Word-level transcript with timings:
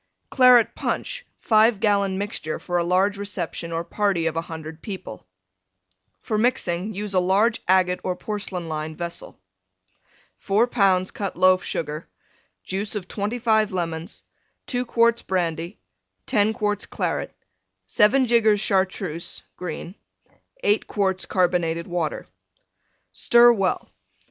CLARET 0.31 0.73
PUNCH 0.73 1.27
(5 1.41 1.79
gallon 1.79 2.17
mixture 2.17 2.57
for 2.57 2.79
a 2.79 2.83
large 2.83 3.19
reception 3.19 3.71
or 3.71 3.83
party 3.83 4.25
of 4.25 4.33
100 4.33 4.81
people) 4.81 5.27
For 6.23 6.39
mixing 6.39 6.91
use 6.95 7.13
a 7.13 7.19
large 7.19 7.61
agate 7.67 7.99
or 8.03 8.15
porcelain 8.15 8.67
lined 8.67 8.97
vessel. 8.97 9.39
4 10.37 10.65
lbs. 10.67 11.13
Cut 11.13 11.35
Loaf 11.37 11.63
Sugar. 11.63 12.07
Juice 12.63 12.95
of 12.95 13.07
25 13.07 13.71
Lemons. 13.71 14.23
2 14.65 14.85
quarts 14.87 15.21
Brandy. 15.21 15.79
10 16.25 16.53
quarts 16.53 16.87
Claret. 16.87 17.31
7 17.85 18.25
jiggers 18.25 18.59
Chartreuse 18.59 19.43
(green). 19.55 19.93
8 20.63 20.87
quarts 20.87 21.27
Carbonated 21.27 21.85
Water. 21.85 22.25
Stir 23.13 23.53
well. 23.53 23.87